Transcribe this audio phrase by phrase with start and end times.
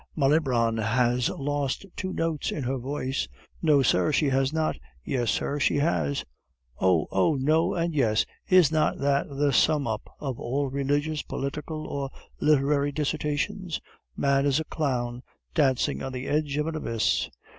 [0.15, 3.27] "Malibran has lost two notes in her voice."
[3.61, 6.25] "No, sir, she has not." "Yes, sir, she has."
[6.79, 7.35] "Oh, ho!
[7.35, 12.09] No and yes, is not that the sum up of all religious, political, or
[12.39, 13.79] literary dissertations?
[14.17, 15.21] Man is a clown
[15.53, 17.29] dancing on the edge of an abyss."